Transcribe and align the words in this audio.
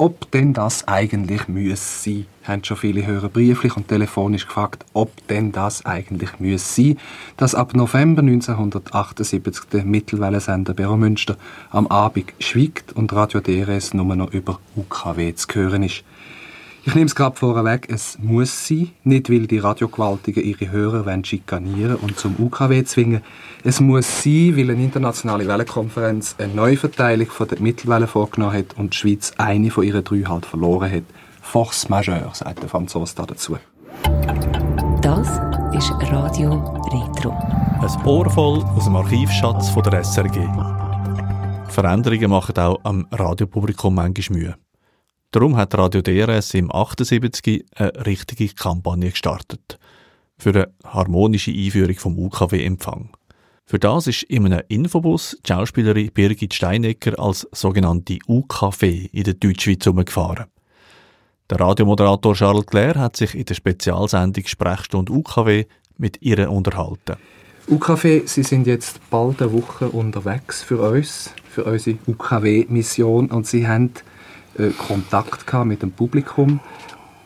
ob 0.00 0.30
denn 0.30 0.54
das 0.54 0.88
eigentlich 0.88 1.46
müsse 1.46 2.02
sein. 2.02 2.26
Haben 2.44 2.64
schon 2.64 2.78
viele 2.78 3.06
Hörer 3.06 3.28
brieflich 3.28 3.76
und 3.76 3.88
telefonisch 3.88 4.46
gefragt, 4.46 4.86
ob 4.94 5.10
denn 5.28 5.52
das 5.52 5.84
eigentlich 5.84 6.40
müsse 6.40 6.82
sein, 6.82 6.98
dass 7.36 7.54
ab 7.54 7.74
November 7.74 8.22
1978 8.22 9.66
der 9.70 9.84
Mittelwellensender 9.84 10.72
Beromünster 10.72 11.36
am 11.68 11.86
Abend 11.88 12.32
schwiegt 12.38 12.94
und 12.94 13.12
Radio 13.12 13.40
DRS 13.40 13.92
nur 13.92 14.16
noch 14.16 14.32
über 14.32 14.58
UKW 14.74 15.34
zu 15.34 15.46
hören 15.52 15.82
ist. 15.82 16.02
Ich 16.82 16.94
nehme 16.94 17.06
es 17.06 17.14
gerade 17.14 17.36
vorweg, 17.36 17.88
es 17.90 18.18
muss 18.22 18.66
sein, 18.66 18.90
nicht 19.04 19.30
weil 19.30 19.46
die 19.46 19.58
Radiogewaltigen 19.58 20.42
ihre 20.42 20.70
Hörer 20.70 21.04
wollen 21.04 21.24
schikanieren 21.24 21.96
und 21.96 22.18
zum 22.18 22.36
UKW 22.38 22.84
zwingen. 22.84 23.20
Es 23.62 23.80
muss 23.80 24.22
sein, 24.22 24.56
weil 24.56 24.70
eine 24.70 24.82
internationale 24.82 25.46
Wellenkonferenz 25.46 26.36
eine 26.38 26.54
Neuverteilung 26.54 27.26
von 27.26 27.48
der 27.48 27.60
Mittelwelle 27.60 28.06
vorgenommen 28.06 28.56
hat 28.56 28.78
und 28.78 28.94
die 28.94 28.96
Schweiz 28.96 29.32
eine 29.36 29.70
von 29.70 29.84
ihren 29.84 30.02
drei 30.02 30.22
halt 30.22 30.46
verloren 30.46 30.90
hat. 30.90 31.04
Force 31.42 31.88
majeure, 31.90 32.30
sagt 32.34 32.62
der 32.62 32.70
Franzose 32.70 33.14
dazu. 33.14 33.58
Das 35.02 35.28
ist 35.76 35.92
Radio 36.10 36.54
Retro. 36.92 37.30
Ein 37.80 38.06
Ohr 38.06 38.30
voll 38.30 38.62
aus 38.62 38.84
dem 38.84 38.96
Archivschatz 38.96 39.68
von 39.68 39.82
der 39.82 40.02
SRG. 40.02 40.48
Veränderungen 41.68 42.30
machen 42.30 42.56
auch 42.58 42.80
am 42.84 43.06
Radiopublikum 43.10 43.94
manchmal 43.94 44.38
Mühe. 44.38 44.54
Darum 45.32 45.56
hat 45.56 45.78
Radio 45.78 46.02
DRS 46.02 46.54
im 46.54 46.74
78 46.74 47.64
eine 47.76 48.04
richtige 48.04 48.48
Kampagne 48.48 49.10
gestartet. 49.10 49.78
Für 50.36 50.50
eine 50.50 50.72
harmonische 50.84 51.52
Einführung 51.52 51.94
vom 51.94 52.18
UKW-Empfang. 52.18 53.10
Für 53.64 53.78
das 53.78 54.08
ist 54.08 54.24
in 54.24 54.46
einem 54.46 54.64
Infobus 54.66 55.38
die 55.46 55.52
Schauspielerin 55.52 56.10
Birgit 56.12 56.52
Steinecker 56.52 57.16
als 57.16 57.46
sogenannte 57.52 58.18
UKW 58.26 59.06
in 59.12 59.22
der 59.22 59.34
Deutschschweiz 59.34 59.86
umgefahren. 59.86 60.46
Der 61.48 61.60
Radiomoderator 61.60 62.34
Charles 62.34 62.66
Claire 62.66 62.98
hat 62.98 63.16
sich 63.16 63.36
in 63.36 63.44
der 63.44 63.54
Spezialsendung 63.54 64.44
Sprechstunde 64.44 65.12
UKW 65.12 65.66
mit 65.96 66.20
ihr 66.22 66.50
unterhalten. 66.50 67.18
UKW, 67.68 68.22
Sie 68.24 68.42
sind 68.42 68.66
jetzt 68.66 68.98
bald 69.10 69.40
eine 69.40 69.52
Woche 69.52 69.90
unterwegs 69.90 70.64
für 70.64 70.90
uns, 70.90 71.32
für 71.48 71.62
unsere 71.62 71.98
UKW-Mission 72.08 73.30
und 73.30 73.46
Sie 73.46 73.68
haben 73.68 73.92
äh, 74.58 74.70
Kontakt 74.70 75.52
mit 75.64 75.82
dem 75.82 75.92
Publikum. 75.92 76.60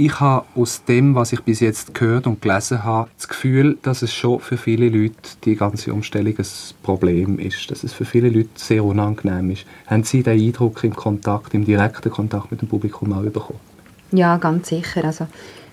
Ich 0.00 0.20
habe 0.20 0.46
aus 0.54 0.84
dem, 0.84 1.16
was 1.16 1.32
ich 1.32 1.40
bis 1.42 1.58
jetzt 1.58 1.92
gehört 1.92 2.28
und 2.28 2.40
gelesen 2.40 2.84
habe, 2.84 3.10
das 3.16 3.26
Gefühl, 3.26 3.78
dass 3.82 4.02
es 4.02 4.14
schon 4.14 4.38
für 4.38 4.56
viele 4.56 4.88
Leute 4.88 5.16
die 5.44 5.56
ganze 5.56 5.92
Umstellung 5.92 6.34
ein 6.38 6.46
Problem 6.84 7.40
ist, 7.40 7.68
dass 7.68 7.82
es 7.82 7.92
für 7.92 8.04
viele 8.04 8.28
Leute 8.28 8.50
sehr 8.54 8.84
unangenehm 8.84 9.50
ist. 9.50 9.64
Haben 9.88 10.04
Sie 10.04 10.22
den 10.22 10.38
Eindruck 10.38 10.84
im 10.84 10.94
Kontakt, 10.94 11.52
im 11.52 11.64
direkten 11.64 12.12
Kontakt 12.12 12.52
mit 12.52 12.62
dem 12.62 12.68
Publikum 12.68 13.12
auch 13.12 13.22
bekommen? 13.22 13.58
Ja, 14.12 14.36
ganz 14.36 14.68
sicher. 14.68 15.04
Also, 15.04 15.26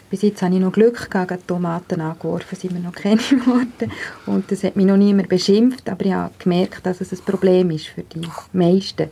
bis 0.10 0.24
jetzt 0.24 0.42
habe 0.42 0.56
ich 0.56 0.62
noch 0.62 0.72
Glück 0.72 1.12
gehabt, 1.12 1.48
Tomaten 1.48 2.02
angeworfen, 2.02 2.58
sind 2.58 2.74
mir 2.74 2.80
noch 2.80 2.94
keine 2.94 3.18
geworden. 3.30 3.92
Und 4.26 4.52
das 4.52 4.64
hat 4.64 4.76
mich 4.76 4.88
noch 4.88 4.98
niemand 4.98 5.30
beschimpft, 5.30 5.88
aber 5.88 6.04
ich 6.04 6.14
habe 6.14 6.34
gemerkt, 6.40 6.84
dass 6.86 7.00
es 7.00 7.12
ein 7.12 7.20
Problem 7.26 7.70
ist 7.70 7.88
für 7.88 8.02
die 8.02 8.22
meisten. 8.54 9.10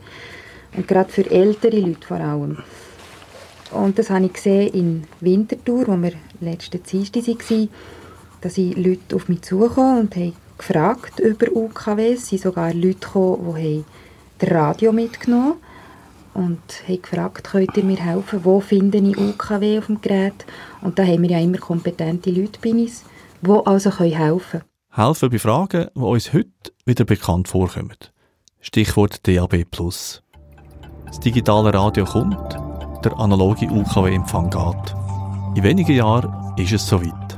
Und 0.76 0.88
gerade 0.88 1.10
für 1.10 1.30
ältere 1.30 1.80
Leute 1.80 2.06
vor 2.06 2.18
allem. 2.18 2.58
Und 3.70 3.98
das 3.98 4.10
habe 4.10 4.26
ich 4.26 4.32
gesehen 4.32 4.72
in 4.74 5.04
Winterthur, 5.20 5.86
wo 5.88 5.96
wir 6.00 6.12
letzte 6.40 6.78
Dienstag 6.78 7.26
waren, 7.26 7.68
da 8.40 8.50
sind 8.50 8.76
Leute 8.76 9.16
auf 9.16 9.28
mich 9.28 9.42
zugekommen 9.42 10.00
und 10.00 10.16
haben 10.16 10.34
gefragt 10.58 11.18
über 11.20 11.50
UKWs. 11.50 12.22
Es 12.22 12.28
sind 12.28 12.42
sogar 12.42 12.74
Leute 12.74 12.98
gekommen, 13.00 13.54
die 13.56 13.84
das 14.38 14.50
Radio 14.50 14.92
mitgenommen 14.92 15.54
haben 15.54 15.74
und 16.34 16.60
haben 16.86 17.02
gefragt, 17.02 17.44
könnt 17.44 17.76
ihr 17.76 17.84
mir 17.84 17.96
helfen, 17.96 18.44
wo 18.44 18.60
finde 18.60 18.98
ich 18.98 19.16
UKW 19.16 19.78
auf 19.78 19.86
dem 19.86 20.00
Gerät? 20.00 20.44
Und 20.82 20.98
da 20.98 21.04
haben 21.04 21.22
wir 21.22 21.30
ja 21.30 21.40
immer 21.40 21.58
kompetente 21.58 22.30
Leute 22.30 22.58
bei 22.62 22.70
uns, 22.70 23.04
die 23.40 23.50
also 23.50 23.90
helfen 23.98 24.60
können. 24.60 24.64
Helfen 24.90 25.30
bei 25.30 25.38
Fragen, 25.38 25.88
die 25.94 26.00
uns 26.00 26.32
heute 26.32 26.50
wieder 26.84 27.04
bekannt 27.04 27.48
vorkommen. 27.48 27.96
Stichwort 28.60 29.26
DAB+. 29.26 29.64
Das 31.06 31.20
digitale 31.20 31.72
Radio 31.72 32.04
kommt, 32.04 32.58
der 33.04 33.18
analoge 33.18 33.66
UKW-Empfang 33.66 34.50
geht. 34.50 34.94
In 35.54 35.62
wenigen 35.62 35.94
Jahren 35.96 36.32
ist 36.56 36.72
es 36.72 36.86
soweit. 36.86 37.33